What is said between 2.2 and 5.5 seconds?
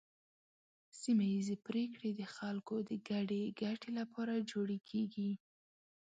خلکو د ګډې ګټې لپاره جوړې کیږي.